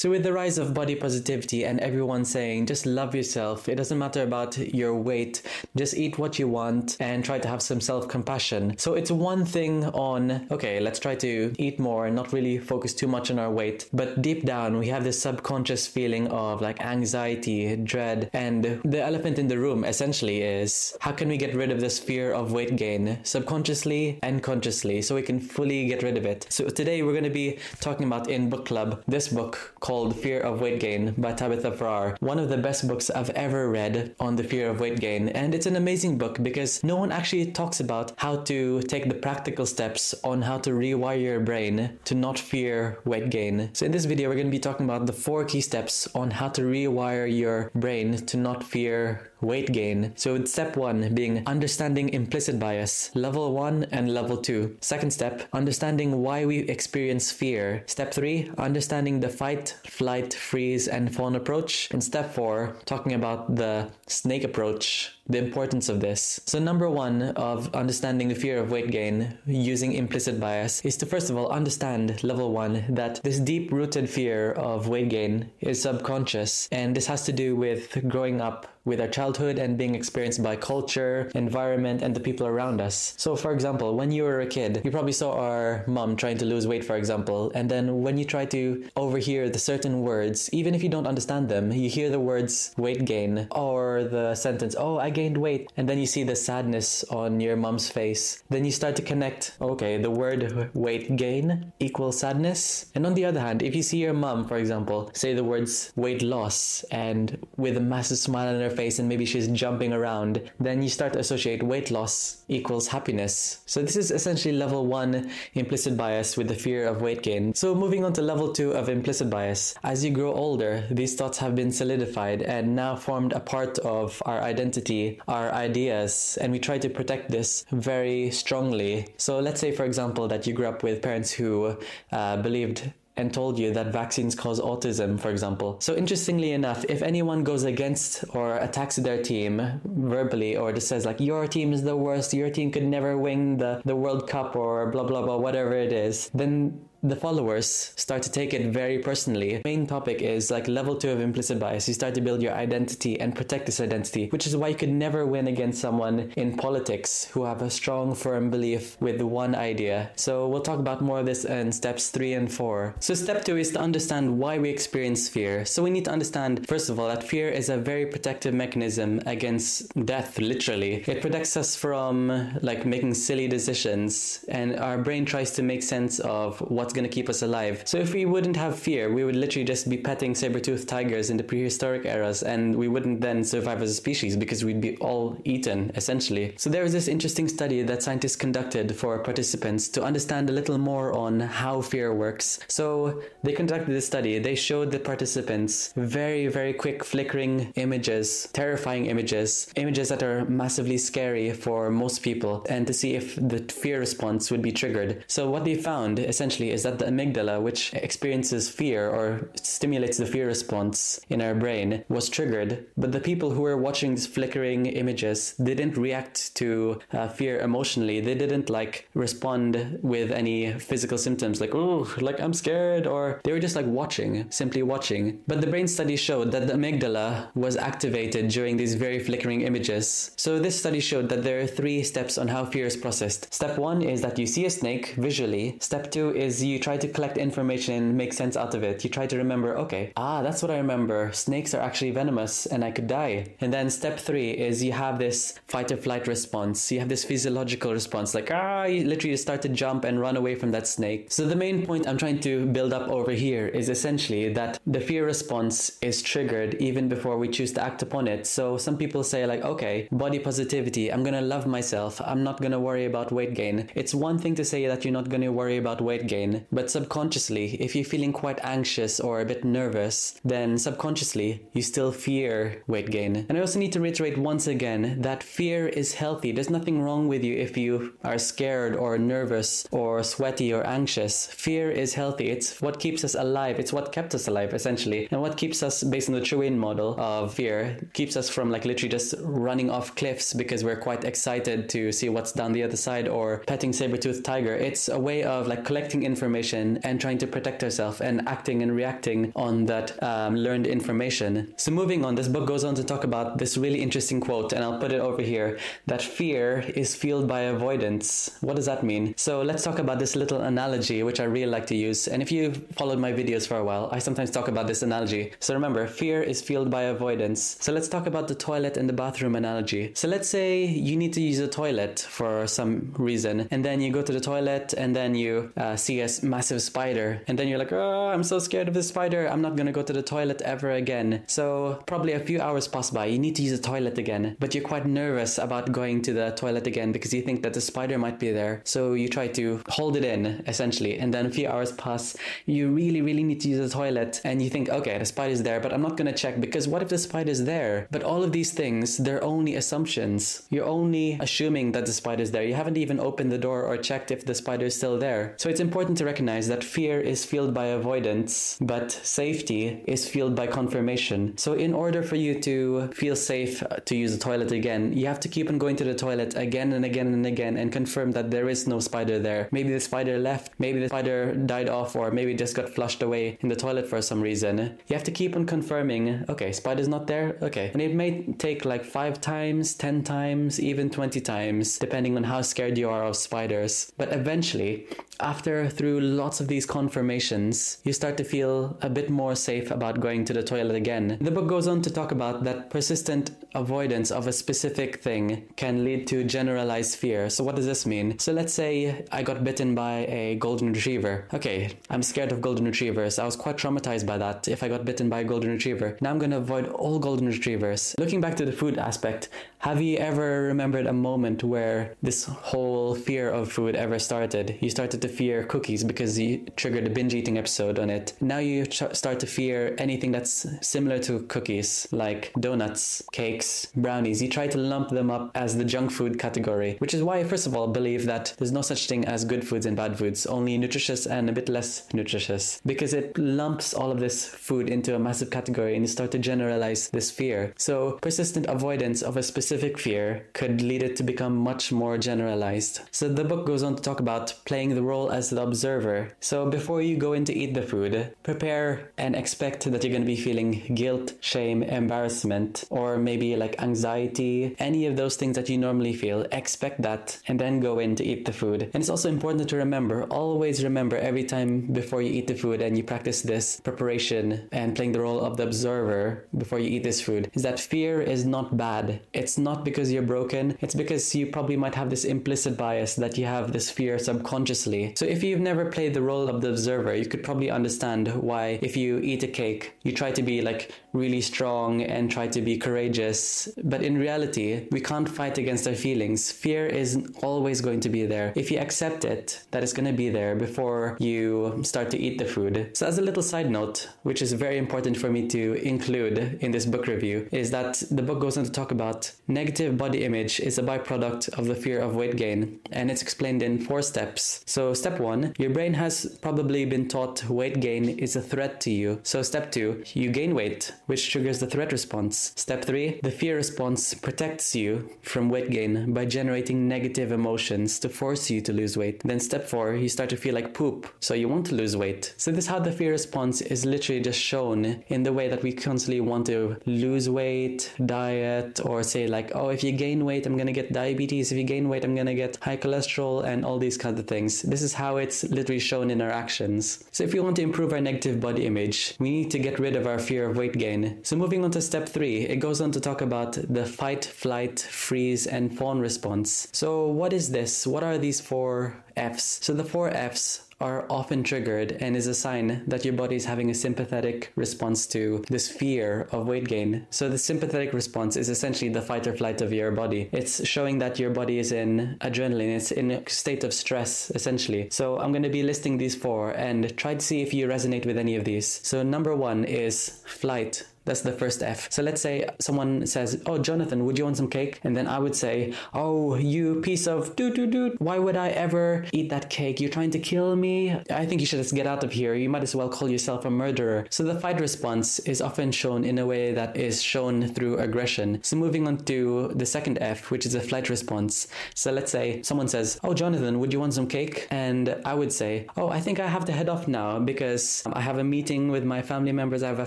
[0.00, 3.98] So, with the rise of body positivity and everyone saying just love yourself, it doesn't
[3.98, 5.42] matter about your weight,
[5.76, 8.78] just eat what you want and try to have some self compassion.
[8.78, 12.94] So, it's one thing on, okay, let's try to eat more and not really focus
[12.94, 13.90] too much on our weight.
[13.92, 19.38] But deep down, we have this subconscious feeling of like anxiety, dread, and the elephant
[19.38, 22.76] in the room essentially is how can we get rid of this fear of weight
[22.76, 26.46] gain subconsciously and consciously so we can fully get rid of it.
[26.48, 30.38] So, today we're going to be talking about in book club this book called Fear
[30.42, 32.16] of Weight Gain by Tabitha Farrar.
[32.20, 35.30] One of the best books I've ever read on the fear of weight gain.
[35.30, 39.16] And it's an amazing book because no one actually talks about how to take the
[39.16, 43.70] practical steps on how to rewire your brain to not fear weight gain.
[43.72, 46.30] So in this video, we're going to be talking about the four key steps on
[46.30, 50.12] how to rewire your brain to not fear weight gain.
[50.16, 54.76] So step one being understanding implicit bias, level one and level two.
[54.80, 57.82] Second step, understanding why we experience fear.
[57.86, 61.88] Step three, understanding the fight, flight, freeze, and fawn approach.
[61.90, 66.40] And step four, talking about the snake approach the importance of this.
[66.46, 71.06] So, number one of understanding the fear of weight gain using implicit bias is to
[71.06, 75.80] first of all understand level one that this deep rooted fear of weight gain is
[75.80, 80.42] subconscious, and this has to do with growing up with our childhood and being experienced
[80.42, 83.14] by culture, environment, and the people around us.
[83.16, 86.44] So, for example, when you were a kid, you probably saw our mom trying to
[86.44, 90.74] lose weight, for example, and then when you try to overhear the certain words, even
[90.74, 94.98] if you don't understand them, you hear the words weight gain or the sentence, oh,
[94.98, 98.42] I gained weight, and then you see the sadness on your mom's face.
[98.48, 102.86] Then you start to connect, okay, the word weight gain equals sadness.
[102.94, 105.92] And on the other hand, if you see your mom, for example, say the words
[105.96, 110.50] weight loss and with a massive smile on her face and maybe she's jumping around,
[110.58, 113.60] then you start to associate weight loss equals happiness.
[113.66, 117.54] So this is essentially level one implicit bias with the fear of weight gain.
[117.54, 119.74] So moving on to level two of implicit bias.
[119.82, 124.22] As you grow older, these thoughts have been solidified and now formed a part of
[124.26, 129.06] our identity, our ideas, and we try to protect this very strongly.
[129.16, 131.76] So let's say, for example, that you grew up with parents who
[132.12, 135.76] uh, believed and told you that vaccines cause autism, for example.
[135.80, 141.04] So, interestingly enough, if anyone goes against or attacks their team verbally or just says,
[141.04, 144.56] like, your team is the worst, your team could never win the, the World Cup
[144.56, 148.98] or blah, blah, blah, whatever it is, then the followers start to take it very
[148.98, 149.62] personally.
[149.64, 151.88] Main topic is like level two of implicit bias.
[151.88, 154.90] You start to build your identity and protect this identity, which is why you could
[154.90, 160.10] never win against someone in politics who have a strong, firm belief with one idea.
[160.16, 162.94] So we'll talk about more of this in steps three and four.
[163.00, 165.64] So step two is to understand why we experience fear.
[165.64, 169.20] So we need to understand, first of all, that fear is a very protective mechanism
[169.26, 171.04] against death, literally.
[171.06, 176.18] It protects us from like making silly decisions and our brain tries to make sense
[176.20, 177.84] of what what's going to keep us alive.
[177.84, 181.36] So if we wouldn't have fear, we would literally just be petting saber-toothed tigers in
[181.36, 185.40] the prehistoric eras and we wouldn't then survive as a species because we'd be all
[185.44, 186.52] eaten essentially.
[186.56, 190.78] So there was this interesting study that scientists conducted for participants to understand a little
[190.78, 192.58] more on how fear works.
[192.66, 194.40] So they conducted this study.
[194.40, 200.98] They showed the participants very, very quick flickering images, terrifying images, images that are massively
[200.98, 205.24] scary for most people and to see if the fear response would be triggered.
[205.28, 210.16] So what they found essentially is is that the amygdala, which experiences fear or stimulates
[210.16, 212.86] the fear response in our brain, was triggered.
[212.96, 218.20] But the people who were watching these flickering images didn't react to uh, fear emotionally.
[218.20, 223.52] They didn't like respond with any physical symptoms like, oh, like I'm scared, or they
[223.52, 225.42] were just like watching, simply watching.
[225.46, 230.30] But the brain study showed that the amygdala was activated during these very flickering images.
[230.36, 233.52] So this study showed that there are three steps on how fear is processed.
[233.52, 235.76] Step one is that you see a snake visually.
[235.80, 239.02] Step two is you try to collect information and make sense out of it.
[239.04, 241.30] You try to remember, okay, ah, that's what I remember.
[241.32, 243.46] Snakes are actually venomous and I could die.
[243.60, 246.92] And then step three is you have this fight or flight response.
[246.92, 250.54] You have this physiological response, like, ah, you literally start to jump and run away
[250.54, 251.26] from that snake.
[251.30, 255.00] So the main point I'm trying to build up over here is essentially that the
[255.00, 258.46] fear response is triggered even before we choose to act upon it.
[258.46, 262.20] So some people say, like, okay, body positivity, I'm gonna love myself.
[262.24, 263.88] I'm not gonna worry about weight gain.
[263.94, 267.80] It's one thing to say that you're not gonna worry about weight gain, but subconsciously,
[267.80, 273.10] if you're feeling quite anxious or a bit nervous, then subconsciously you still fear weight
[273.10, 273.46] gain.
[273.48, 276.52] And I also need to reiterate once again that fear is healthy.
[276.52, 281.46] There's nothing wrong with you if you are scared or nervous or sweaty or anxious.
[281.46, 282.50] Fear is healthy.
[282.50, 283.78] It's what keeps us alive.
[283.78, 285.28] It's what kept us alive, essentially.
[285.30, 288.84] And what keeps us, based on the Chewin model of fear, keeps us from like
[288.84, 292.96] literally just running off cliffs because we're quite excited to see what's down the other
[292.96, 294.74] side or petting saber-toothed tiger.
[294.74, 298.82] It's a way of like collecting information information and trying to protect herself and acting
[298.82, 301.72] and reacting on that um, learned information.
[301.76, 304.82] So, moving on, this book goes on to talk about this really interesting quote, and
[304.82, 308.50] I'll put it over here that fear is fueled by avoidance.
[308.60, 309.34] What does that mean?
[309.36, 312.26] So, let's talk about this little analogy, which I really like to use.
[312.26, 315.52] And if you've followed my videos for a while, I sometimes talk about this analogy.
[315.60, 317.76] So, remember, fear is fueled by avoidance.
[317.80, 320.12] So, let's talk about the toilet and the bathroom analogy.
[320.14, 324.10] So, let's say you need to use a toilet for some reason, and then you
[324.10, 327.78] go to the toilet and then you uh, see a massive spider, and then you're
[327.78, 330.62] like, oh, I'm so scared of this spider, I'm not gonna go to the toilet
[330.62, 331.42] ever again.
[331.46, 334.74] So, probably a few hours pass by, you need to use the toilet again, but
[334.74, 338.18] you're quite nervous about going to the toilet again because you think that the spider
[338.18, 338.82] might be there.
[338.84, 342.36] So, you try to hold it in essentially, and then a few hours pass,
[342.66, 345.80] you really, really need to use the toilet, and you think, okay, the spider's there,
[345.80, 348.08] but I'm not gonna check because what if the spider's there?
[348.10, 350.62] But all of these things, they're only assumptions.
[350.70, 352.64] You're only assuming that the spider's there.
[352.64, 355.54] You haven't even opened the door or checked if the spider is still there.
[355.56, 360.54] So it's important to recognize that fear is fueled by avoidance, but safety is fueled
[360.54, 361.56] by confirmation.
[361.56, 365.40] So in order for you to feel safe to use the toilet again, you have
[365.40, 368.50] to keep on going to the toilet again and again and again and confirm that
[368.50, 369.68] there is no spider there.
[369.72, 373.56] Maybe the spider left, maybe the spider died off, or maybe just got flushed away
[373.62, 374.98] in the toilet for some reason.
[375.08, 377.90] You have to keep on confirming, okay, spider's not there, okay.
[377.94, 382.60] And it may take like five times, 10 times, even 20 times, depending on how
[382.60, 384.12] scared you are of spiders.
[384.18, 385.06] But eventually,
[385.40, 390.20] after through lots of these confirmations, you start to feel a bit more safe about
[390.20, 391.38] going to the toilet again.
[391.40, 396.04] The book goes on to talk about that persistent avoidance of a specific thing can
[396.04, 397.48] lead to generalized fear.
[397.48, 398.38] So, what does this mean?
[398.38, 401.46] So, let's say I got bitten by a golden retriever.
[401.54, 403.38] Okay, I'm scared of golden retrievers.
[403.38, 406.16] I was quite traumatized by that if I got bitten by a golden retriever.
[406.20, 408.14] Now I'm going to avoid all golden retrievers.
[408.18, 409.48] Looking back to the food aspect,
[409.78, 414.76] have you ever remembered a moment where this whole fear of food ever started?
[414.80, 418.34] You started to fear cookies because you triggered a binge eating episode on it.
[418.40, 424.42] Now you ch- start to fear anything that's similar to cookies, like donuts, cakes, brownies.
[424.42, 427.44] You try to lump them up as the junk food category, which is why I
[427.44, 430.46] first of all believe that there's no such thing as good foods and bad foods,
[430.46, 435.14] only nutritious and a bit less nutritious, because it lumps all of this food into
[435.14, 437.72] a massive category and you start to generalize this fear.
[437.76, 442.18] So persistent avoidance of a specific specific fear could lead it to become much more
[442.18, 443.00] generalized.
[443.12, 446.30] So the book goes on to talk about playing the role as the observer.
[446.40, 450.22] So before you go in to eat the food, prepare and expect that you're going
[450.22, 455.68] to be feeling guilt, shame, embarrassment, or maybe like anxiety, any of those things that
[455.68, 456.46] you normally feel.
[456.52, 458.82] Expect that and then go in to eat the food.
[458.82, 462.80] And it's also important to remember, always remember every time before you eat the food
[462.80, 467.02] and you practice this preparation and playing the role of the observer before you eat
[467.02, 469.20] this food, is that fear is not bad.
[469.32, 473.36] It's not because you're broken, it's because you probably might have this implicit bias that
[473.36, 475.09] you have this fear subconsciously.
[475.14, 478.78] So if you've never played the role of the observer, you could probably understand why
[478.82, 482.60] if you eat a cake, you try to be like really strong and try to
[482.60, 483.68] be courageous.
[483.82, 486.52] But in reality, we can't fight against our feelings.
[486.52, 488.52] Fear is always going to be there.
[488.54, 492.38] If you accept it, that it's going to be there before you start to eat
[492.38, 492.90] the food.
[492.94, 496.70] So as a little side note, which is very important for me to include in
[496.70, 500.60] this book review, is that the book goes on to talk about Negative body image
[500.60, 504.62] is a byproduct of the fear of weight gain, and it's explained in four steps.
[504.90, 508.90] So, step one, your brain has probably been taught weight gain is a threat to
[508.90, 509.20] you.
[509.22, 512.52] So, step two, you gain weight, which triggers the threat response.
[512.56, 518.08] Step three, the fear response protects you from weight gain by generating negative emotions to
[518.08, 519.22] force you to lose weight.
[519.24, 522.34] Then, step four, you start to feel like poop, so you want to lose weight.
[522.36, 525.62] So, this is how the fear response is literally just shown in the way that
[525.62, 530.46] we constantly want to lose weight, diet, or say like oh, if you gain weight,
[530.46, 531.52] I'm gonna get diabetes.
[531.52, 534.62] If you gain weight, I'm gonna get high cholesterol and all these kinds of things.
[534.62, 537.04] This is how it's literally shown in our actions.
[537.12, 539.96] So if we want to improve our negative body image, we need to get rid
[539.96, 541.22] of our fear of weight gain.
[541.24, 544.80] So moving on to step three, it goes on to talk about the fight, flight,
[544.80, 546.68] freeze, and fawn response.
[546.72, 547.86] So what is this?
[547.86, 549.64] What are these four F's?
[549.64, 553.44] So the four F's are often triggered and is a sign that your body is
[553.44, 557.06] having a sympathetic response to this fear of weight gain.
[557.10, 560.28] So the sympathetic response is essentially the fight or flight of your body.
[560.32, 564.88] It's showing that your body is in adrenaline, it's in a state of stress essentially.
[564.90, 568.06] So I'm going to be listing these four and try to see if you resonate
[568.06, 568.80] with any of these.
[568.82, 570.86] So number 1 is flight.
[571.04, 571.90] That's the first F.
[571.90, 574.80] So let's say someone says, Oh, Jonathan, would you want some cake?
[574.84, 577.96] And then I would say, Oh, you piece of doo doo doo.
[577.98, 579.80] Why would I ever eat that cake?
[579.80, 580.90] You're trying to kill me?
[581.10, 582.34] I think you should just get out of here.
[582.34, 584.06] You might as well call yourself a murderer.
[584.10, 588.40] So the fight response is often shown in a way that is shown through aggression.
[588.42, 591.48] So moving on to the second F, which is a flight response.
[591.74, 594.46] So let's say someone says, Oh, Jonathan, would you want some cake?
[594.50, 598.00] And I would say, Oh, I think I have to head off now because I
[598.00, 599.62] have a meeting with my family members.
[599.62, 599.86] I have a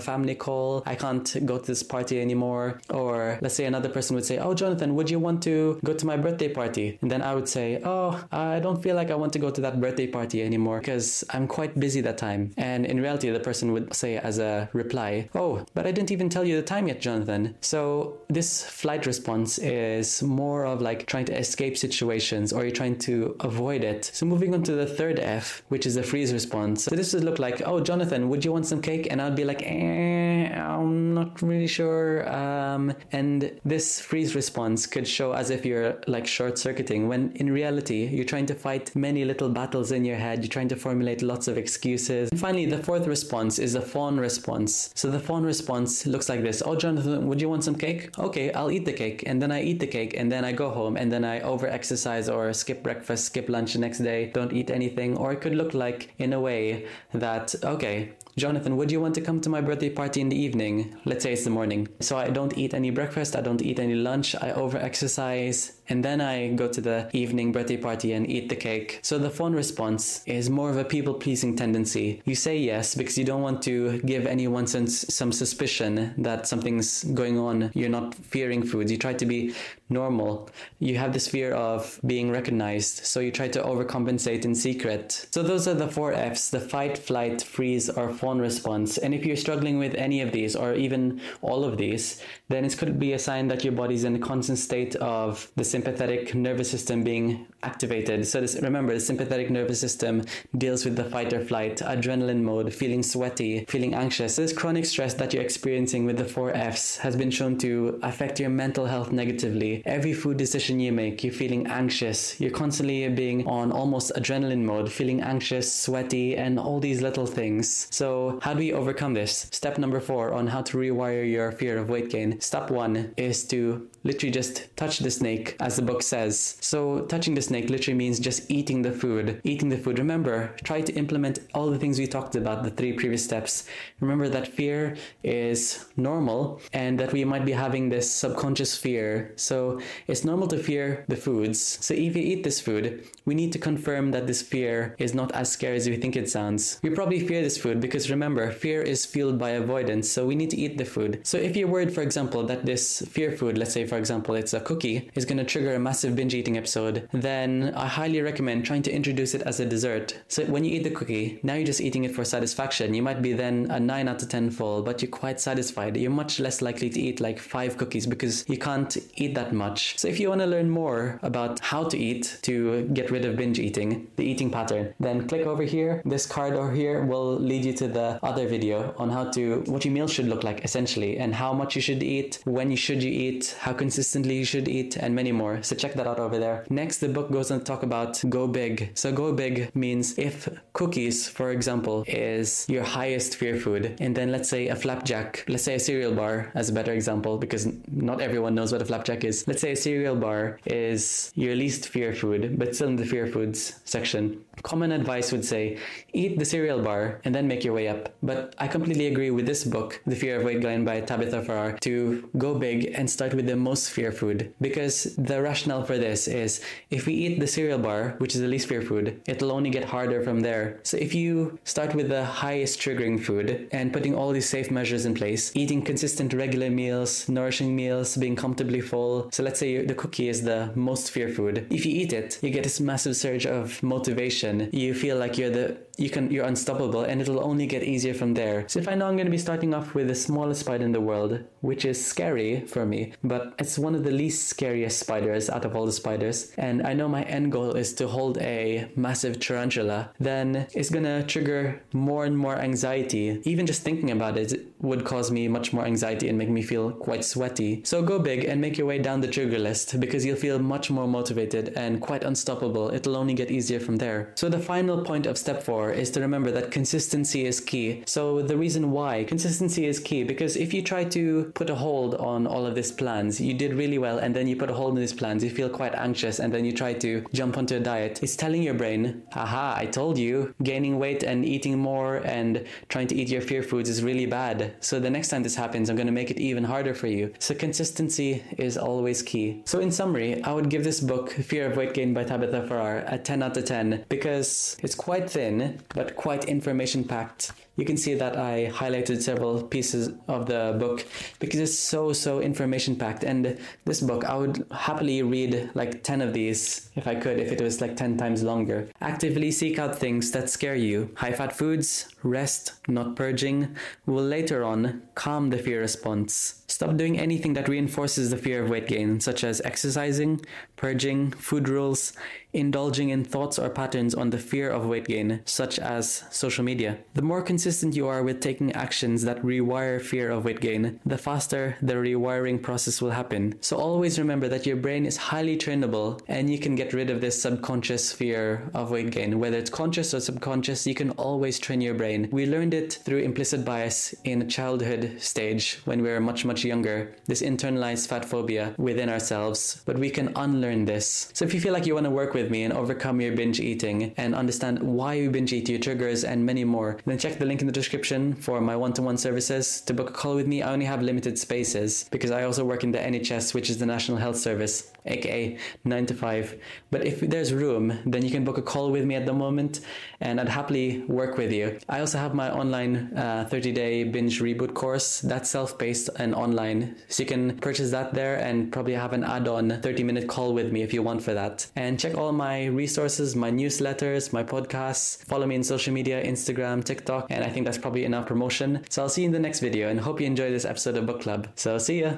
[0.00, 0.82] family call.
[0.86, 2.80] I can't go to this party anymore.
[2.88, 6.06] Or let's say another person would say, Oh, Jonathan, would you want to go to
[6.06, 6.98] my birthday party?
[7.02, 9.60] And then I would say, Oh, I don't feel like I want to go to
[9.66, 12.42] that birthday party anymore because I'm quite busy that time.
[12.56, 16.28] And in reality, the person would say as a reply, Oh, but I didn't even
[16.28, 17.54] tell you the time yet, Jonathan.
[17.60, 17.84] So
[18.28, 23.36] this flight response is more of like trying to escape situations or you're trying to
[23.40, 24.00] avoid it.
[24.18, 26.84] So moving on to the third F, which is the freeze response.
[26.84, 29.08] So this would look like, Oh, Jonathan, would you want some cake?
[29.10, 30.48] And I'd be like, eh,
[30.94, 32.28] I'm not really sure.
[32.32, 37.50] Um, and this freeze response could show as if you're like short circuiting when in
[37.50, 40.38] reality, you're trying to fight many little battles in your head.
[40.44, 42.30] You're trying to formulate lots of excuses.
[42.30, 44.90] And finally, the fourth response is a fawn response.
[44.94, 46.62] So the fawn response looks like this.
[46.64, 48.16] Oh, Jonathan, would you want some cake?
[48.18, 49.24] Okay, I'll eat the cake.
[49.26, 51.66] And then I eat the cake and then I go home and then I over
[51.66, 55.16] exercise or skip breakfast, skip lunch the next day, don't eat anything.
[55.16, 59.20] Or it could look like in a way that, okay, Jonathan, would you want to
[59.20, 60.96] come to my birthday party in the evening?
[61.04, 61.86] Let's say it's the morning.
[62.00, 66.04] So I don't eat any breakfast, I don't eat any lunch, I over exercise, and
[66.04, 69.00] then I go to the evening birthday party and eat the cake.
[69.02, 72.22] So the fawn response is more of a people pleasing tendency.
[72.24, 74.86] You say yes because you don't want to give anyone some,
[75.32, 77.70] suspicion that something's going on.
[77.74, 78.90] You're not fearing foods.
[78.90, 79.54] You try to be
[79.88, 80.48] normal.
[80.78, 85.26] You have this fear of being recognized, so you try to overcompensate in secret.
[85.30, 88.98] So those are the four F's the fight, flight, freeze, or fawn response.
[88.98, 92.76] And if you're struggling with any of these, or even all of these, then it
[92.78, 96.70] could be a sign that your body's in a constant state of the sympathetic nervous
[96.70, 98.24] system being activated.
[98.26, 100.22] So this, remember, the sympathetic nervous system
[100.56, 104.36] deals with the fight or flight, adrenaline mode, feeling sweaty, feeling anxious.
[104.36, 108.38] This chronic stress that you're experiencing with the four F's has been shown to affect
[108.38, 109.82] your mental health negatively.
[109.84, 112.40] Every food decision you make, you're feeling anxious.
[112.40, 117.88] You're constantly being on almost adrenaline mode, feeling anxious, sweaty, and all these little things.
[117.90, 119.48] So how do we overcome this?
[119.50, 122.40] Step number four on how to rewire your fear of weight gain.
[122.40, 126.58] Step one is to literally just touch the snake, as the book says.
[126.60, 129.40] So touching the snake literally means just eating the food.
[129.44, 129.98] Eating the food.
[129.98, 133.66] Remember, try to implement all the things we talked about, the three previous steps.
[134.00, 139.32] Remember that fear is normal and that we might be having this subconscious fear.
[139.36, 141.60] So it's normal to fear the foods.
[141.60, 145.32] So if you eat this food, we need to confirm that this fear is not
[145.32, 146.78] as scary as we think it sounds.
[146.82, 150.10] We probably fear this food because remember, fear is fueled by avoidance.
[150.10, 151.20] So we need to eat the food.
[151.22, 154.52] So if you're worried, for example, that this fear food, let's say for example it's
[154.52, 158.64] a cookie, is going to trigger a massive binge eating episode, then I highly recommend
[158.64, 160.18] trying to introduce it as a dessert.
[160.26, 162.92] So when you eat the cookie, now you're just eating it for satisfaction.
[162.92, 165.96] You might be then a 9 out of 10 full, but you're quite satisfied.
[165.96, 169.96] You're much less likely to eat like 5 cookies because you can't eat that much.
[169.96, 173.36] So if you want to learn more about how to eat to get rid of
[173.36, 176.02] binge eating, the eating pattern, then click over here.
[176.04, 179.84] This card over here will lead you to the other video on how to what
[179.84, 183.00] your meal should look like essentially and how much you should eat, when you should
[183.00, 185.62] you eat, how consistently you should eat, and many more.
[185.62, 186.64] So check that out over there.
[186.70, 188.74] Next, the book goes on to talk about go big.
[188.94, 194.30] So go big means if cookies, for example, is your highest fear food, and then
[194.30, 198.20] let's say a flapjack, let's say a cereal bar as a better example, because not
[198.20, 199.46] everyone knows what a flapjack is.
[199.48, 203.26] Let's say a cereal bar is your least fear food, but still in the fear
[203.28, 204.44] foods section.
[204.62, 205.78] Common advice would say
[206.12, 208.12] eat the cereal bar and then make your way up.
[208.22, 211.78] But I completely agree with this book, The Fear of Weight Gain by Tabitha Farrar,
[211.80, 214.52] to go big and start with the most fear food.
[214.60, 218.48] Because the rationale for this is if we eat the cereal bar, which is the
[218.48, 220.63] least fear food, it'll only get harder from there.
[220.82, 225.06] So if you start with the highest triggering food and putting all these safe measures
[225.06, 229.30] in place, eating consistent regular meals, nourishing meals, being comfortably full.
[229.32, 231.66] So let's say the cookie is the most fear food.
[231.70, 234.68] If you eat it, you get this massive surge of motivation.
[234.72, 238.34] You feel like you're the you can you're unstoppable and it'll only get easier from
[238.34, 238.64] there.
[238.68, 240.92] So if I know I'm going to be starting off with the smallest spider in
[240.92, 245.48] the world, which is scary for me, but it's one of the least scariest spiders
[245.48, 248.90] out of all the spiders, and I know my end goal is to hold a
[248.96, 253.40] massive tarantula, then it's gonna trigger more and more anxiety.
[253.44, 256.92] Even just thinking about it would cause me much more anxiety and make me feel
[256.92, 257.82] quite sweaty.
[257.84, 260.90] So go big and make your way down the trigger list because you'll feel much
[260.90, 262.92] more motivated and quite unstoppable.
[262.92, 264.32] It'll only get easier from there.
[264.34, 268.02] So the final point of step four is to remember that consistency is key.
[268.06, 272.14] So the reason why consistency is key because if you try to put a hold
[272.16, 274.92] on all of these plans, you did really well and then you put a hold
[274.92, 277.80] on these plans, you feel quite anxious and then you try to jump onto a
[277.80, 278.22] diet.
[278.22, 283.06] It's telling your brain, aha, I told you, gaining weight and eating more and trying
[283.08, 284.74] to eat your fear foods is really bad.
[284.80, 287.32] So the next time this happens, I'm going to make it even harder for you.
[287.38, 289.62] So consistency is always key.
[289.64, 293.04] So in summary, I would give this book, Fear of Weight Gain by Tabitha Farrar,
[293.06, 297.96] a 10 out of 10 because it's quite thin, but quite information packed you can
[297.96, 301.04] see that I highlighted several pieces of the book
[301.40, 303.24] because it's so, so information packed.
[303.24, 307.50] And this book, I would happily read like 10 of these if I could, if
[307.50, 308.88] it was like 10 times longer.
[309.00, 311.10] Actively seek out things that scare you.
[311.16, 313.76] High fat foods, rest, not purging
[314.06, 316.62] will later on calm the fear response.
[316.68, 320.40] Stop doing anything that reinforces the fear of weight gain, such as exercising,
[320.76, 322.12] purging, food rules,
[322.54, 326.98] indulging in thoughts or patterns on the fear of weight gain, such as social media.
[327.14, 331.18] The more consistent you are with taking actions that rewire fear of weight gain, the
[331.18, 333.56] faster the rewiring process will happen.
[333.60, 337.20] So always remember that your brain is highly trainable and you can get rid of
[337.20, 339.38] this subconscious fear of weight gain.
[339.38, 342.28] Whether it's conscious or subconscious, you can always train your brain.
[342.30, 346.64] We learned it through implicit bias in a childhood stage when we were much, much
[346.64, 347.14] younger.
[347.26, 351.30] This internalized fat phobia within ourselves, but we can unlearn this.
[351.32, 353.60] So if you feel like you want to work with me and overcome your binge
[353.60, 357.44] eating and understand why you binge eat, your triggers, and many more, then check the
[357.44, 359.80] link in the description for my one to one services.
[359.82, 362.84] To book a call with me, I only have limited spaces because I also work
[362.84, 366.60] in the NHS, which is the National Health Service, aka 9 to 5.
[366.90, 369.80] But if there's room, then you can book a call with me at the moment
[370.20, 371.78] and I'd happily work with you.
[371.88, 376.34] I also have my online 30 uh, day binge reboot course that's self paced and
[376.34, 376.96] online.
[377.08, 380.54] So you can purchase that there and probably have an add on 30 minute call
[380.54, 381.66] with me if you want for that.
[381.76, 385.24] And check all my resources, my newsletters, my podcasts.
[385.24, 388.84] Follow me on social media, Instagram, TikTok, and I think that's probably enough promotion.
[388.90, 391.06] So I'll see you in the next video and hope you enjoy this episode of
[391.06, 391.48] Book Club.
[391.56, 392.16] So see ya!